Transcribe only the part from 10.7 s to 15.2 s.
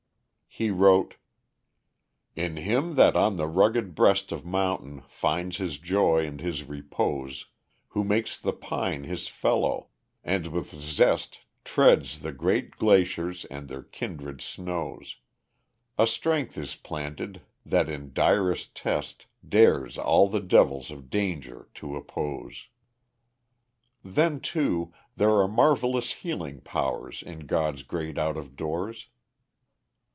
zest Treads the great glaciers and their kindred snows,